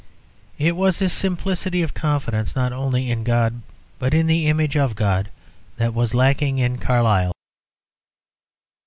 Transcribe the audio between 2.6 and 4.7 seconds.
only in God, but in the